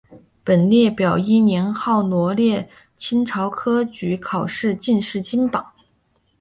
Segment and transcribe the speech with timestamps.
[0.43, 2.67] 本列表依年号罗列
[3.11, 5.63] 明朝科举考试进士金榜。